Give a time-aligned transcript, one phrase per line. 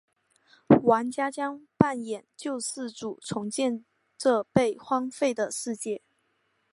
[0.85, 3.85] 玩家将扮演救世主重建
[4.17, 6.01] 这被荒废的世界。